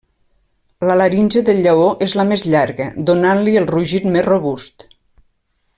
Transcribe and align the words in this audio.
La 0.91 0.95
laringe 1.01 1.43
del 1.49 1.61
lleó 1.67 1.85
és 2.07 2.15
la 2.21 2.25
més 2.31 2.45
llarga, 2.55 2.87
donant-li 3.11 3.55
el 3.63 3.69
rugit 3.75 4.09
més 4.17 4.27
robust. 4.33 4.89